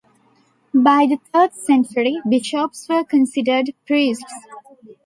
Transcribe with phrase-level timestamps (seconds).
[0.73, 4.33] By the third century bishops were considered priests.